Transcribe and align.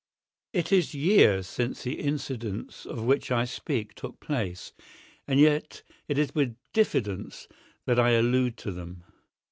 IT 0.51 0.71
is 0.71 0.95
years 0.95 1.45
since 1.45 1.83
the 1.83 1.99
incidents 1.99 2.87
of 2.87 3.03
which 3.03 3.29
I 3.29 3.45
speak 3.45 3.93
took 3.93 4.19
place, 4.19 4.73
and 5.27 5.39
yet 5.39 5.83
it 6.07 6.17
is 6.17 6.33
with 6.33 6.55
diffidence 6.73 7.47
that 7.85 7.99
I 7.99 8.13
allude 8.13 8.57
to 8.57 8.71
them. 8.71 9.03